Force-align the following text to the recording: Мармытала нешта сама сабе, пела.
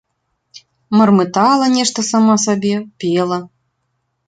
Мармытала 0.99 1.65
нешта 1.77 2.05
сама 2.11 2.35
сабе, 2.47 2.75
пела. 3.03 3.39